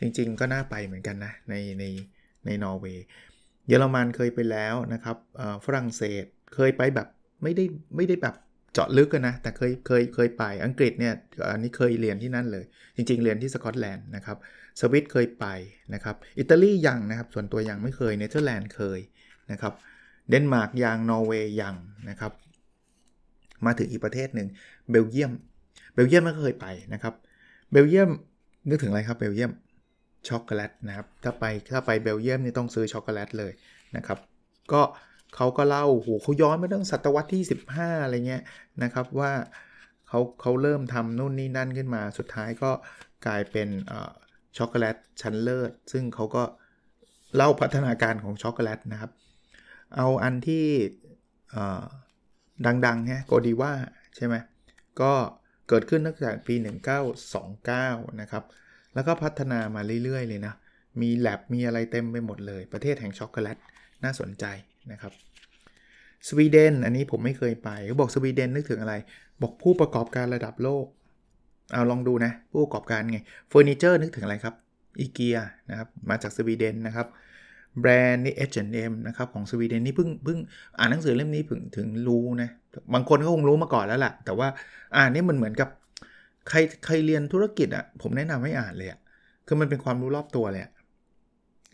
[0.00, 1.84] จริงๆก็น่าไปเหมือนกันนะในใน
[2.48, 3.04] ในนอร์เวย์
[3.68, 5.16] เยอรมันเคยไปแล้วนะครับ
[5.64, 6.24] ฝรั่งเศส
[6.54, 7.08] เคยไปแบบ
[7.42, 7.64] ไม่ได้
[7.96, 8.34] ไม่ได้แบบ
[8.72, 11.14] เจาะลึกกันนะ แต่เคยเคยเคยไปอังกฤษเนี่ย
[11.52, 12.64] อันนี้เคยเรียนที่นั่นเลย
[12.96, 14.36] จริง ๆ เรียนที่สกอตแลนด์นะครับ
[14.80, 15.46] สวิตเคยไป
[15.94, 19.00] นะครับอิตาลียังนะครับส่วนตัวยังไม่เคยเนเธอร์แลนด์เคย
[19.52, 19.72] นะครับ
[20.28, 21.74] เดนมาร์กยังนอร์เวย์ยัง
[22.08, 22.32] นะครับ
[23.66, 24.48] มาถึงอีกประเทศหนึ่ง
[24.90, 25.32] เบลเยียม
[25.94, 27.14] เบลเยียมไม่เคยไปนะครับ
[27.72, 28.10] เบลเยียม
[28.68, 29.52] นึกถึงอะไรครับเบลเยียม
[30.28, 33.52] ช็อกโกแลตนะครับ ถ้าไปถ้าไปเบลเยียมนี่ต้องซื้อช็อกโกแลตเลย
[33.96, 34.18] นะครับ
[34.72, 34.82] ก็
[35.36, 38.42] เขาก็เล่าโหเขาย้อนมาตั้งศตวรรษที่ 15 อะไรเงี้ย
[38.82, 39.32] นะครับว่า
[40.08, 42.70] เขาเขาเริ่มทำนู่นนี่นั่นขึ้นมา สุดท้ายก็
[43.26, 43.68] กลายเป็น
[44.58, 46.42] ช็อกโกแลตชั้นเลิศ ซึ่งเขาก็
[47.36, 49.10] เล่าพัฒนาการของช็อกโกแลตนะครับ
[49.96, 50.66] เอาอันที่
[52.86, 53.72] ดังๆเนี่ย Godiva
[54.16, 54.34] ใช่ไหม
[55.00, 55.12] ก็
[55.68, 56.54] เกิดขึ้นตั้งแต่ปี
[57.36, 58.44] 1929 นะครับ
[58.94, 60.54] แล้วก็พัฒนามาเรื่อยๆ เลยนะ
[61.00, 63.56] มีแล็บมีอะไรเต็มไปหมดเลย ประเทศแห่งช็อกโกแลต
[64.04, 64.44] น่าสนใจ
[64.92, 65.12] นะครับ
[66.28, 68.94] สวีเดน อันนี้ผมไม่เคยไปเขาบอกสวีเดนนึกถึงอะไร
[69.42, 70.86] บอกผู้ประกอบการระดับโลก
[71.72, 73.18] เอาลองดูนะ ผู้ประกอบการไง
[73.48, 74.54] เฟอร์นิเจอร์นึกถึงอะไรครับ
[75.00, 75.38] อีเกีย
[75.70, 77.06] นะครับ มาจากสวีเดนนะครับ
[77.80, 80.38] แบรนด์นี่ H&M นะครับของสวีเดนนี่เพิ่งเพิ่ง
[80.78, 82.50] อ่านหนังสือเล่มนี้ถึงถึงรู้นะ
[82.94, 84.48] บางคนก็คงรู้มาก่อนแล้วแหละแต่ว่า
[84.96, 85.68] อ่านนี่มันเหมือนกับ
[86.48, 88.98] ใครใครเรียนธุรกิจอะ่ะผมแนะนำให้อ่านเลยอะ่ะ
[89.46, 90.62] คือมันเป็นความรู้รอบตัวเลย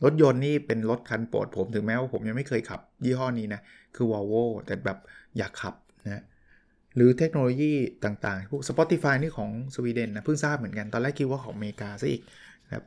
[0.04, 3.60] รถยนต์นี่เป็นรถคันโปรดผมถึงแม้ว่าผมยังไม่เคยขับ ยี่ห้อนี้นะ
[3.96, 4.98] คือ Volvo แต่แบบ
[5.38, 5.74] อยากขับ
[6.06, 6.22] นะ
[6.96, 7.72] หรือเทคโนโลยี
[8.04, 12.22] ต่างๆ พวก Spotify นี่ของสวีเดนนะเพิ่งทราบเหมือนกันตอนแรกคิดว่าของอเมริกาซะอีก
[12.74, 12.84] ครับ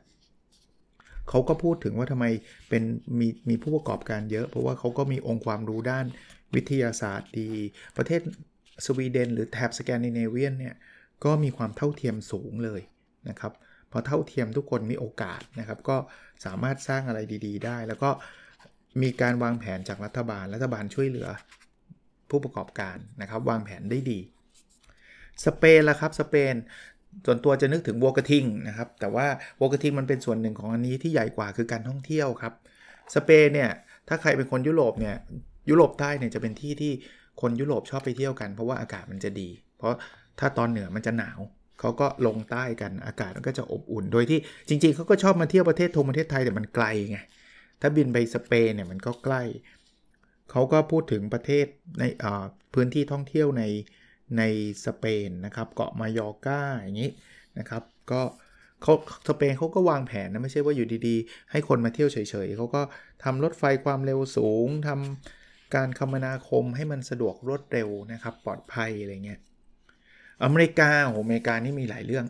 [1.28, 2.26] เขาก็พูดถึงว่าทำไม
[2.68, 2.82] เป็น
[3.20, 6.06] มีมีผู้ประกอบการเยอะ เพราะว่าเขาก็มีองค์ความรู้ด้าน
[6.54, 7.50] วิทยาศาสตร์ดี
[7.96, 8.20] ประเทศ
[8.86, 10.74] สวีเดน หรือแถบสแกนดิเนเวียนเนี่ย
[11.24, 12.80] ก็มีความเท่าเทียมสูงเลย
[13.28, 13.52] นะครับ
[13.92, 15.96] พอเท่าเทียมทุกคนมีโอกาสนะครับ ก็
[16.44, 18.10] สามารถสร้างอะไรดี ๆ ได้ แล้วก็
[19.02, 21.28] มีการวางแผนจากรัฐบาล รัฐบาลช่วยเหลือ
[22.30, 24.18] ผู้ประกอบการนะครับ วางแผนได้ดี
[25.44, 26.54] สเปนละครับสเปน
[27.26, 29.26] ส่วนตัวจะนึกถึงวอกทิงนะครับ แต่ว่า
[29.60, 32.54] วอกทิงมันเป็นส่วนหนึ่งของอันนี้ที่ใหญ่กว่าคือการท่องเที่ยวครับ
[33.14, 33.70] สเปนเนี่ย
[34.08, 35.16] ถ้าใครเป็นคนยุโรปเนี่ย
[35.70, 36.92] ยุโรปใต้เนี่ยจะเป็นที่ที่
[37.40, 39.48] คนยุโรปชอบไปเที่ยวกันเพราะว่าอากาศมันจะดี
[39.78, 39.94] เพราะ
[40.38, 41.40] ถ้าตอนเหนือมันจะหนาว
[41.80, 47.18] เขาก็ลงใต้กันอากาศมันก็จะอบอุ่น โดยที่จริงๆเขาก็ชอบมาเที่ยวประเทศทงประเทศไทยแต่มันไกลไง
[47.80, 49.42] ถ้าบินไปสเปนเนี่ยมันก็ใกล้
[50.50, 51.66] เขาก็พูดถึงประเทศ
[51.98, 52.04] ใน
[52.74, 53.64] พื้นที่ท่องเที่ยวใน
[54.38, 54.42] ใน
[54.86, 57.10] สเปนนะครับเกาะมายอร์กาอย่างนี้
[57.58, 57.82] นะครับ
[58.12, 58.22] ก็
[58.82, 58.94] เขา
[59.28, 62.82] สเปนเขาก็วางแผนนะไม่ใช่ว่าอยู่ดีๆ ให้คนมาเที่ยวเฉยๆเขาก็
[63.24, 69.40] ทำรถไฟความเร็วสูงทำการคมนาคมให้มันสะดวกรวดเร็วนะครับ ปลอดภัยอะไรเงี้ย
[70.44, 72.26] อเมริกาโอ้อเมริกานี่มีหลายเรื่อง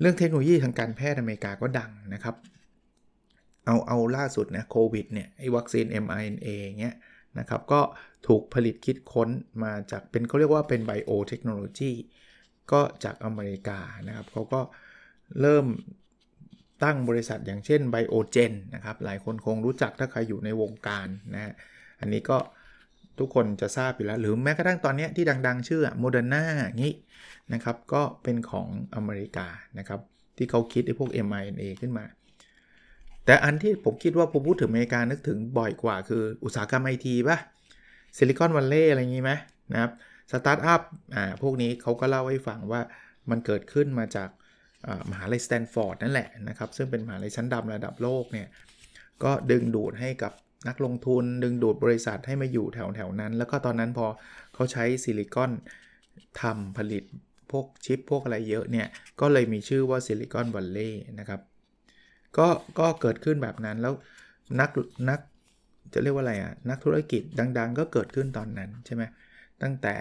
[0.00, 2.36] เรื่องเทคโนโลยีทางการแพทย์อเมริกาก็ดังนะครับ
[3.66, 6.48] เอาเอาล่าสุดนะโควิดเนี่ยไอ้วัคซีน mRNA
[6.80, 6.96] เงี้ย
[7.38, 7.80] นะครับก็
[8.26, 9.28] ถูกผลิตคิดค้น
[9.64, 11.92] มาจากเป็นเขาเรียกว่าเป็นไบโอเทคโนโลยี
[12.72, 14.60] ก็จากอเมริกานะครับเขาก็
[15.40, 15.66] เริ่ม
[16.84, 21.52] ตั้งบริษัทอย่างเช่นไบโอเจนนะครับหลายคนคงรู้จักถ้าใครอยู่ในวงการนะ
[22.00, 22.38] อันนี้ก็
[23.18, 26.94] ทุกคนจะทราบอยู่แล้ว หรือแม้กระทั่งตอนนี้ที่ดัง ๆ ชื่อโมเดอร์นาอย่างนี้
[27.52, 29.46] นะครับ ก็เป็นของอเมริกา
[29.78, 30.00] นะครับ
[30.36, 32.04] ที่เขาคิดไอ้พวก mRNA ขึ้นมา
[33.26, 37.38] แต่อันที่ผมคิดว่าผมพูดถึงอเมริกานึกถึงบ่อยกว่าคืออุตสาหกรรมไอทีป่ะ
[38.16, 39.32] ซิลิคอนวัลเลย์อะไรอย่างนี้ไหม
[39.72, 39.92] นะครับ
[40.32, 40.82] สตาร์ทอัพ
[41.14, 42.80] อ่าพวกนี้เขาก็เล่าให้ฟังว่า
[43.30, 44.28] มันเกิดขึ้นมาจาก
[45.10, 48.48] มหาลัยสแตนฟอร์ดนั่นแหละนะครับ ซึ่งเป็นมหาลัยชั้นนำระดับโลกเนี่ย
[49.24, 50.32] ก็ดึงดูดให้กับ
[50.68, 54.06] นักลงทุนดึงดูดบริษัทให้มาอยู่แถวแถวนั้น แล้วก็ตอนนั้นพอ
[54.54, 55.52] เขาใช้ซิลิคอน
[56.40, 57.04] ทำผลิต
[57.50, 58.86] พวกชิปพวกอะไรเยอะเนี่ย
[59.20, 61.40] ก็เลยมีชื่อว่าซิลิคอนวัลเลย์นะครับ
[62.38, 63.94] ก็ก็เกิดขึ้นแบบนั้นแล้ว
[64.60, 64.70] นัก
[65.08, 65.20] นัก
[65.92, 67.22] จะเรียกว่าอะไรอะ นักธุรกิจ
[67.58, 69.02] ดัง ๆ ก็เกิดขึ้นตอนนั้นใช่ไหม
[69.62, 69.94] ตั้งแต่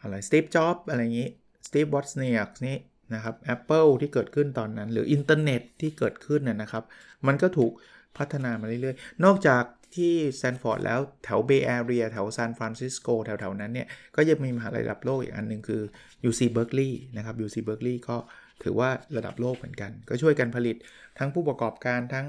[0.00, 1.28] อะไรสตีฟจ็อบส์อะไรอย่างนี้
[1.66, 2.76] สตีฟวอตส์เนียกนี่
[3.14, 6.84] นะครับ Apple ที่เกิดขึ้นตอนนั้น หรืออินเทอร์เน็ตที่เกิดขึ้นเนี่ยนะครับ
[7.26, 7.72] มันก็ถูก
[8.18, 15.82] พัฒนามาเรื่อยๆ นอกจากที่สแตนฟอร์ดแล้วแถว Bay Area แถวซานฟรานซิสโกแถวๆ นั้นเนี่ย ก็ยังมีมหาลัยระดับโลกอีกอันหนึ่งคือ
[16.28, 18.16] UC Berkeley นะครับ UC Berkeley ก็
[18.62, 20.76] ถือว่าระดับโลกเหมือนกัน ก็ช่วยกันผลิต
[21.18, 22.26] ทั้งผู้ประกอบการทั้ง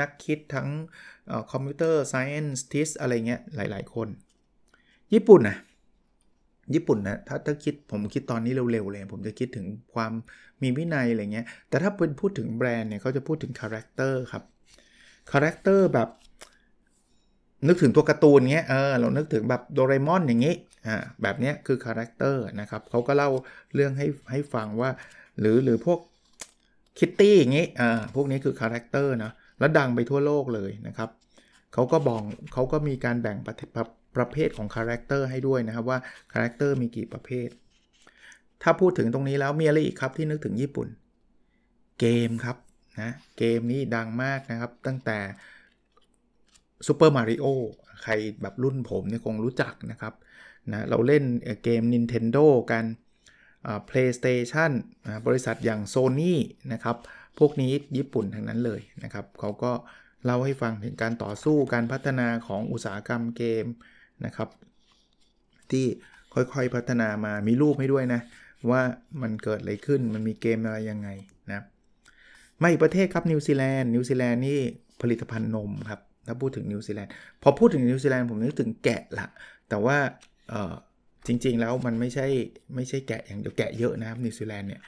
[0.00, 0.68] นักคิดทั้ง
[1.50, 4.08] computer scientist อะไรเงี้ยหลายๆ คน
[5.14, 5.56] ญี่ปุ่นนะ
[6.74, 10.12] ญี่ปุ่นนะถ้าถ้าคิดผมคิดตอนนี้เร็วๆเลย ผมจะคิดถึงความ
[10.62, 14.42] มีวินัยอะไรเงี้ยแต่ถ้าเป็นพูดถึงแบรนด์เนี่ยเขาจะพูดถึงคาแรคเตอร์ครับ
[15.32, 16.08] คาแรคเตอร์แบบ
[17.68, 20.54] นึกถึงตัวการ์ตูนเงี้ยเออเรานึกถึงแบบโดเรมอนอย่างงี้
[20.86, 23.30] อ่าแบบเนี้ยคือคาแรคเตอร์นะครับเขาก็เล่า
[23.74, 24.90] เรื่องให้ให้ฟังว่า
[25.40, 25.98] หรือหรือพวก
[26.98, 31.10] คิตตี้อย่างงี้อ่าพวกนี้คือคาแรคเตอร์นะแล้วดังไปทั่วโลกเลยนะครับ
[31.72, 33.54] เขาก็บอกเขาก็มีการแบ่งประ
[34.16, 35.98] ประเภทของคาแรคเตอร์ให้ด้วยนะครับว่า
[36.32, 37.48] คาแรคเตอร์มีกี่ประเภท
[38.62, 40.88] ถ้าพูดถึงตรงนี้แล้วมีอะไรอีกครับที่นึกถึงญี่ปุ่น
[42.00, 42.56] เกมครับ
[43.00, 45.18] นะเกมนี้ดังมากนะครับ ตั้งแต่
[46.86, 47.46] Super Mario
[48.02, 50.14] ใครแบบรุ่นผมเนี่ยคงรู้จักนะครับ
[50.72, 51.24] นะเราเล่น
[51.64, 52.84] เกม Nintendo กัน
[53.88, 54.70] PlayStation
[55.06, 56.34] นะบริษัทอย่าง Sony
[56.72, 56.96] นะครับ
[57.38, 59.72] พวกนี้ญี่ปุ่นทั้งนั้นเลยนะครับเขาก็
[60.24, 63.66] เล่าให้ฟังถึงการต่อสู้การพัฒนาของอุตสาหกรรมเกม
[64.24, 64.48] นะครับ
[65.70, 65.86] ที่
[66.34, 68.20] ค่อยๆพัฒนามามีรูปให้ด้วยนะ
[68.70, 68.82] ว่า
[69.22, 71.08] มันเกิดอะไรขึ้นมันมีเกมอะไรยังไง
[72.64, 74.58] นะมาอีกประเทศครับนิวซีแลนด์นิวซีแลนด์นี่
[75.02, 79.26] ผลิตภัณฑ์นมครับถ้าพูดถึงนิวซีแลนด์พอพูดถึงนิวซีแลนด์ผมนึกถึงแกะละ
[79.68, 79.96] แต่ว่า
[81.26, 82.26] จริง ๆ แล้วมันไม่ใช่
[82.74, 84.80] ไม่ใช่แกะอย่างเดียวแกะเยอะนะครับนิวซีแลนด์เนี่ย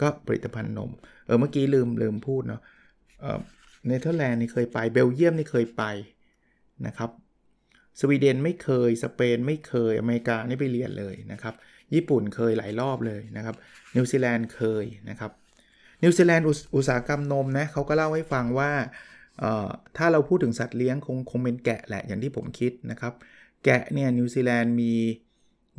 [0.00, 0.90] ก็ผลิตภัณฑ์นม
[1.26, 2.60] เออเมื่อกี้ลืมลืมพูดเนาะ
[3.86, 5.84] เนเธอร์แลนด์นี่เคยไปเบลเยียมนี่เคยไป
[6.86, 7.10] นะครับ
[8.00, 11.54] สวีเดนไม่เคยสเปนไม่เคยอเมริกานี่ไปเรียนเลยนะครับ
[11.94, 13.56] ญี่ปุ่นเคยหลายรอบเลยนะครับ
[13.94, 15.32] นิวซีแลนด์เคยนะครับ
[16.02, 18.70] นิวซีแลนด์อุตสาหกรรมนมนะเขาก็เล่าให้ฟังว่า
[19.96, 23.12] ถ้าเราพูดถึงสัตว์เลี้ยงคงคงเป็นแกะแหละอย่างที่ผมคิดนะครับ
[23.64, 24.92] แกะเนี่ยนิวซีแลนด์มี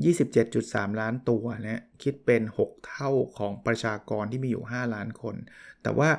[0.05, 5.35] 27.3 ล้านตัวนะคิดเป็น 6 เท่าของประชากรที่มีอยู่ 5 ล้านคน
[5.83, 6.09] แต่ว่า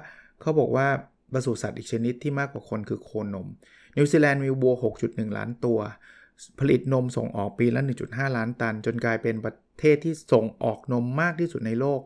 [0.40, 0.88] เขาบอกว่า
[1.32, 3.48] ปศุสัตว์อีกชนิดที่มากกว่าคนคือโคนม
[3.96, 5.78] นิวซีแลนด์มีวัว 6.1 ล้านตัว
[6.60, 12.00] ผลิตนมส่งออกปีละ 1.5 ล้านตัน จนกลายเป็นประเทศที่ส่งออกนมมากที่สุดในโลก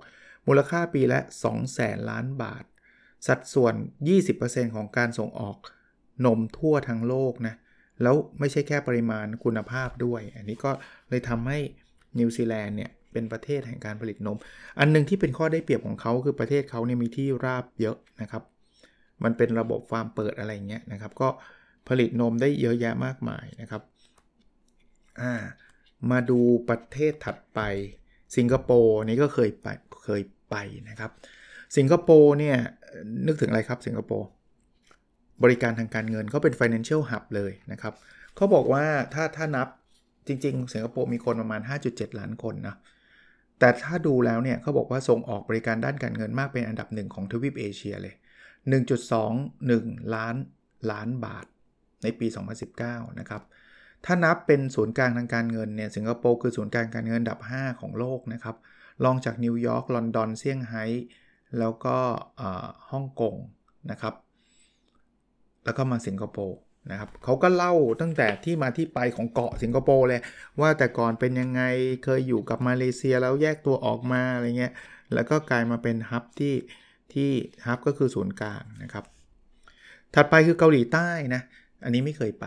[0.49, 2.65] มูลค่าปีละ2แสนล้านบาท
[3.27, 3.75] สัดส่วน
[4.25, 5.57] 20%ของการส่งออก
[6.27, 7.55] นมทั่วทั้งโลกนะ
[8.03, 10.71] แล้วไม่ใช่แค่ปริมาณคุณภาพด้วย อันนี้ก็
[11.09, 11.59] เลยทำให้
[12.19, 14.39] นิวซีแลนด์เนี่ยเป็นประเทศแห่งการผลิตนม
[14.79, 18.43] อันนึงที่เป็นข้อได้เปรียบของเขาคือประเทศเขาเนี่ยมีที่ราบเยอะนะครับ
[19.25, 21.29] มันเป็นระบบฟาร์มเปิดอะไรเงี้ยนะครับ ก็
[21.89, 23.83] ผลิตนมได้เยอะแยะมากมายนะครับ
[25.21, 25.35] อ่า
[26.11, 27.61] มาดูประเทศถัดไป
[28.37, 29.67] สิงคโปร์นี่ก็เคยไป
[30.05, 30.57] เคย ไป
[30.89, 31.11] นะครับ
[31.77, 32.57] สิงคโปร์เนี่ย
[33.27, 34.27] นึกถึงอะไรครับสิงคโปร์
[35.43, 37.95] บริการทางการเงินเขาเป็น financial hub เลยนะครับ
[38.37, 38.85] เขาบอกว่า
[39.15, 39.69] ถ้าถ้านับ
[40.27, 42.77] จริง ๆ สิงคโปร์มีคนประมาณ 5.7 ล้านคนนะ
[43.59, 48.15] แต่ถ้าดูแล้วเนี่ยเขาบอกว่าส่งออกบริการด้านการเงินมากเป็นอันดับหนึ่งของทวีปเอเชียเลย
[48.99, 50.37] 1.21 ล้าน
[50.93, 51.47] ล้านบาท
[52.03, 52.27] ในปี
[52.73, 53.43] 2019 นะครับ
[54.05, 58.57] ถ้านับเป็นศูนย์กลางทางการเงินเนี่ยสิงคโปร์คือศูนย์กลางการเงินอันดับ 5 ของโลกนะครับ
[59.05, 60.85] รองจากนิวยอร์กลอนดอนเซี่ยงไฮ้
[61.59, 61.97] แล้วก็
[62.91, 63.35] ฮ่องกง
[63.91, 64.15] นะครับ
[65.65, 66.59] แล้วก็มาสิงคโปร์
[66.91, 70.21] นะครับเขาก็เล่าตั้งแต่ที่มาที่ไปของเกาะสิงคโปร์เลย
[70.61, 71.63] ว่าแต่ก่อนเป็นยังไง
[72.05, 74.73] เคยอยู่กับมาเลเซียแล้วแยกตัวออกมาอะไรเงี้ย
[75.15, 76.55] แล้วก็กลายมาเป็นฮับที่
[77.13, 77.31] ที่
[77.67, 79.05] ฮับก็คือศูนย์กลางนะครับ
[80.15, 81.43] ถัดไปคือเกาหลีใต้นะ
[81.85, 82.47] อันนี้ไม่เคยไป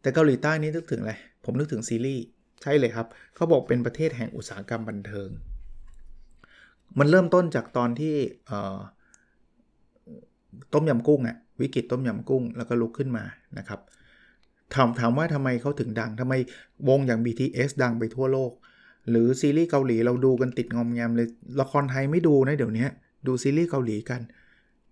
[0.00, 1.14] แต่เกาหลีใต้นี่นึกถึงอะไร
[1.44, 2.24] ผมนึกถึงซีรีส์
[2.62, 5.28] ใช่เลยครับ เขาบอกเป็นประเทศแห่งอุตสาหกรรมบันเทิง
[6.98, 8.14] มันเริ่มต้นจากตอนที่
[10.74, 13.24] ต้มยำกุ้งอะวิกฤตต้มยำกุ้งแล้วก็ลุกขึ้นมา
[13.58, 13.80] นะครับ
[14.74, 16.34] ถามถามว่าทำไมเขาถึงดังทำไม
[16.88, 18.52] วงอย่าง BTS ดังไปทั่วโลก
[19.10, 21.28] หรือซีรีส์เกาหลีเราดูกันติดงอมแงมเลย
[21.60, 22.86] ละครไทยไม่ดูนะเดี๋ยวนี้
[23.26, 24.20] ดูซีรีส์เกาหลีกัน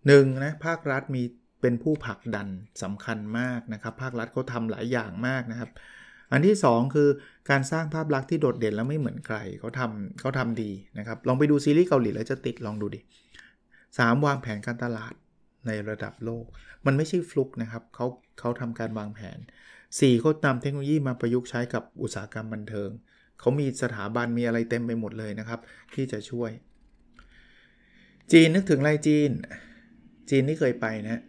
[0.06, 1.22] หนึ่งนะภาครัฐมี
[1.61, 2.48] เป็นผู้ผลักดัน
[2.82, 5.70] สำคัญมากนะครับ ภาครัฐเขาทำหลายอย่างมากนะครับ
[6.32, 7.08] อันที่ 2 คือ
[7.50, 13.00] การสร้างภาพลักษณ์ที่โดดเด่นแล้วไม่เหมือนใครเขาทำเขาทำดีนะครับลองไปดูซีรีส์เกาหลีแล้วจะติดลองดูดิ
[13.62, 14.26] 3.
[14.26, 15.14] วางแผนการตลาด
[15.66, 16.44] ในระดับโลก
[16.86, 18.06] มันไม่ใช่ฟลุกนะครับเขา
[18.38, 19.38] เขาทำการวางแผน
[19.80, 20.20] 4.
[20.20, 22.90] เขานำเทคโนโลยีมาประยุกต์ใช้กับอุตสาหกรรมบันเทิง
[23.40, 25.60] เขามีสถาบันมีอะไรเต็มไปหมดเลยนะครับ
[25.94, 26.50] ที่จะช่วย
[28.32, 29.30] จีนนึกถึงอะไรจีน
[30.30, 31.22] จีนที่เคยไปนะ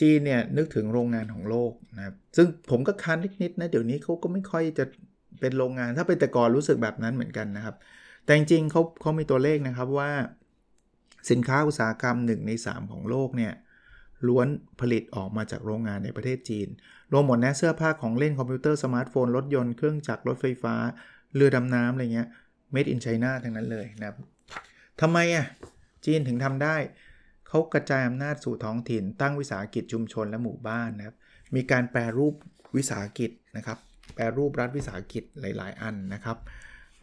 [0.00, 4.84] จีนเนี่ยนึกถึงโรงงานของโลกนะครับซึ่งผมก็ค้านนิดๆนะเดี๋ยวนี้เขาก็ไม่ค่อยจะ
[5.40, 7.76] เป็นโรงงาน ถ้าเป็นแต่ก่อนรู้สึกแบบนั้นเหมือนกันนะครับ
[8.24, 10.10] แต่จริงๆเขาเขามีตัวเลขนะครับว่า
[11.30, 13.52] สินค้าอุตสาหกรรม 1 ใน 3 ของโลกเนี่ย
[14.28, 14.48] ล้วน
[14.80, 16.68] ผลิตออกมาจากโรงงานในประเทศจีน
[17.12, 20.74] รวมหมดนะเสื้อผ้าของเล่นคอมพิวเตอร์สมาร์ทโฟน รถยนต์ เครื่องจักรรถไฟฟ้า
[21.34, 22.28] เรือดำน้ำอะไรเงี้ย
[22.74, 24.16] made in China ทั้งนั้นเลยนะครับ
[25.00, 25.46] ทำไมอะ
[26.04, 26.76] จีนถึงทำได้
[27.50, 31.16] เขากระจายอำนาจสู่ท้องถิ่น ตั้งวิสาหกิจชุมชนและหมู่บ้านนะครับ
[31.54, 32.34] มีการแปรรูป
[32.76, 33.78] วิสาหกิจนะครับ
[34.14, 36.38] แปรรูปรัฐวิสาหกิจหลาย ๆ อันนะครับ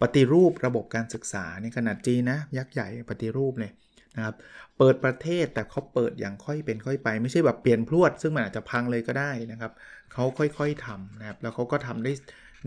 [0.01, 3.71] ปฏิรูประบบการศึกษาในขนาดจีนนะยักษ์ใหญ่ปฏิรูปเลย
[4.15, 4.35] นะครับ
[4.77, 9.71] เปิดประเทศแต่เขาเปิดอย่างค่อยเป็นค่อยไป ไม่ใช่แบบเปลี่ยนพรวด ซึ่งมันอาจจะพังเลยก็ได้นะครับ
[10.13, 12.13] เขาค่อยๆทำนะครับ แล้วเขาก็ทำได้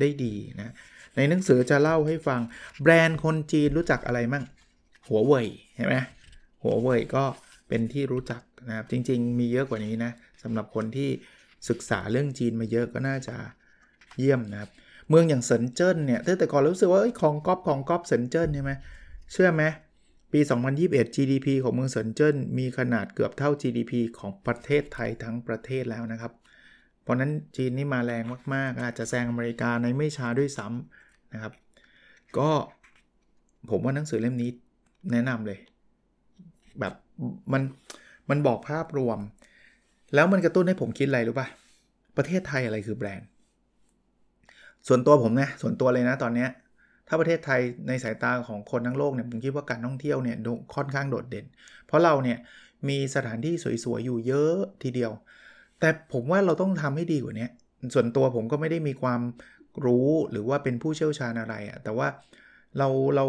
[0.01, 0.75] ได้ดีนะ
[1.17, 2.41] ในหนังสือจะเล่าให้ฟัง
[2.83, 4.45] แบรนด์คนจีนรู้จักอะไรมั่ง
[5.09, 5.97] หัวเว่ยเห็นไหม
[6.63, 7.25] หัวเว่ยก็
[7.71, 11.09] เป็นที่รู้จักนะครับ จริง ๆ มีเยอะกว่านี้นะสำหรับคนที่
[11.69, 13.37] ศึกษาเรื่องจีนมาเยอะก็น่าจะ
[14.19, 14.71] เยี่ยมนะครับ
[15.09, 18.73] เมืองอย่างเซินเจิ้นเนี่ยแต่ก่อนรู้สึกว่าของก๊อปของก๊อปเซินเจิ้นใช่ไหม
[19.33, 19.63] เชื่อไหม
[20.33, 20.41] ปี
[20.79, 26.33] 2021 GDP ของเมืองเซินเจิ้นมีขนาดเกือบเท่า GDP ของประเทศไทยทั้งประเทศแล้วนะครับ
[27.03, 31.53] เพราะนั้นจีนนี่มาแรงมากๆ อาจจะแซงอเมริกาในไม่ช้าด้วยซ้ำนะครับ
[32.39, 32.51] ก็
[33.71, 34.51] ผมว่าหนังสือเล่มนี้
[35.13, 35.59] แนะนำเลย
[36.81, 36.95] แบบ
[37.53, 37.63] มัน
[38.31, 39.19] มันบอกภาพรวม
[40.15, 41.49] แล้วมันกระตุ้นให้ผมคิดอะไรรู้ป่ะ
[42.17, 43.29] ประเทศไทยอะไรคือแบรนด์
[44.89, 46.47] ส่วนตัวผมนะส่วนตัวเลยนะตอนนี้
[47.09, 50.37] ถ้าประเทศไทยในสายตาของคนทั้งโลกเนี่ยผมคิดว่าการท่องเที่ยวเนี่ย
[50.75, 51.47] ค่อนข้างโดดเด่น
[51.87, 52.39] เพราะเราเนี่ย
[52.89, 53.55] มีสถานที่
[53.85, 55.13] สวยๆอยู่เยอะทีเดียว
[55.81, 57.49] แต่ผมว่าเราต้องทำให้ดีกว่านี้
[57.95, 59.21] ส่วนตัวผมก็ไม่ได้มีความ
[59.85, 62.09] รู้หรือว่าเป็นผู้เชี่ยวชาญอะไรอะแต่ว่า
[62.79, 63.27] เราเรา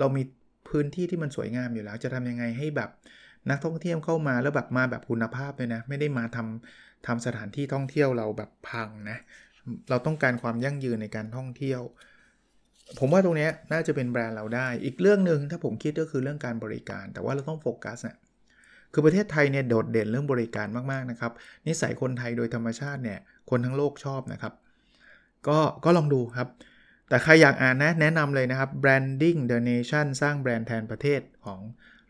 [0.00, 0.22] เรามี
[0.68, 2.90] พื้นที่ที่มันสวยงามอยู่แล้ว จะทำยังไงให้แบบ
[3.50, 9.18] นักท่องเที่ยวเข้ามาแล้วแบบมาแบบคุณภาพเลยนะ ไม่ได้มาทำทำสถานที่ท่องเที่ยวเราแบบพังนะ
[9.90, 11.80] เราต้องการความยั่งยืนในการท่องเที่ยว
[12.98, 18.16] ผมว่าตรงนี้น่าจะเป็นแบรนด์เราได้ อีกเรื่องหนึ่งถ้าผมคิดก็คือเรื่องการบริการ แต่ว่าเราต้องโฟกัสเนะี่ย
[18.92, 21.32] คือประเทศไทยเนี่ยโดดเด่นเรื่องบริการมากๆนะครับ
[21.66, 23.18] นิสัยคนไทยโดยธรรมชาติเนี่ย
[23.50, 24.54] คนทั้งโลกชอบนะครับ
[25.48, 26.48] ก็ก็ลองดูครับ
[27.08, 31.60] แต่ใครอยากอ่านนะแนะนำเลยนะครับ branding the nation สร้างแบรนด์แทนประเทศของ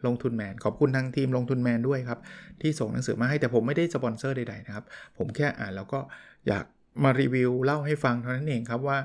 [0.07, 2.19] ลงทุนแมน ขอบคุณทางทีมลงทุนแมนด้วยครับ
[2.61, 4.85] ที่ส่งหนังสือมาให้แต่ผมไม่ได้สปอนเซอร์ใดๆนะครับ
[5.19, 6.01] ผมแค่อ่านแล้วก็
[6.49, 6.65] อยาก
[7.05, 8.99] มารีวิวเล่าให้ฟังเท่านั้นเองครับว่า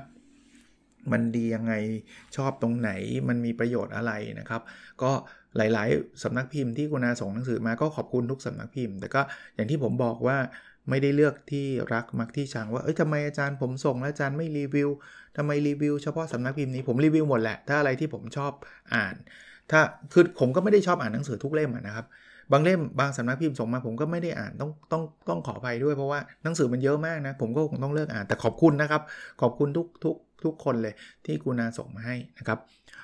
[1.12, 1.74] มันดียังไง
[2.36, 2.90] ชอบตรงไหน
[3.28, 4.62] มันมีประโยชน์อะไรนะครับ
[5.02, 5.10] ก็
[5.56, 9.20] หลาย ๆสำนักพิมพ์ที่คุณอาส่งหนังสือมาก็ขอบคุณทุกสำนักพิมพ์ แต่ก็
[9.54, 10.38] อย่างที่ผมบอกว่า
[10.88, 14.88] ไม่ได้เลือกที่รักมักที่ชังว่าเอ้ยทำไมอาจารย์ผมส่งแล้วอาจารย์ไม่รีวิว
[15.36, 18.52] ทำไมรีวิวเฉพาะสำนักพิมพ์นี้ผมรีวิวหมดแหละ ถ้าอะไรที่ผมชอบ
[18.94, 19.14] อ่าน
[19.70, 19.80] ถ้า
[20.12, 22.06] คือผมก็ไม่ได้ชอบอ่านหนังสือทุกเล่มนะครับ
[22.52, 29.02] บางเล่มบางสำนักพิมพ์ส่งมาผมก็ไม่ได้อ่านต้องต้องต้องขออภัยด้วยเพราะว่าหนังสือมันเยอะมากนะผมก็คงต้องเลิกอ่านแต่ขอบคุณนะครับ
[29.40, 30.94] ขอบคุณทุกทุกทุกคนเลย
[31.26, 32.58] ที่กุณาส่งมาให้นะครับ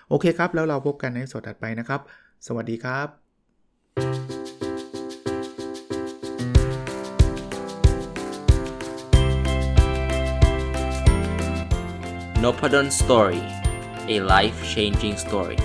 [0.08, 2.00] โอเคครับ แล้วเราพบกันในสดถัดไปนะครับ
[2.46, 3.08] สวัสดีครับ
[12.42, 13.42] n o p a d o n Story
[14.14, 15.58] a life changing story